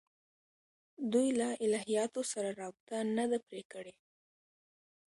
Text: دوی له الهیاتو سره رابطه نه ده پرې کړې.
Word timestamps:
دوی 1.11 1.27
له 1.39 1.49
الهیاتو 1.65 2.21
سره 2.31 2.49
رابطه 2.61 2.97
نه 3.17 3.25
ده 3.31 3.37
پرې 3.47 3.61
کړې. 3.71 3.93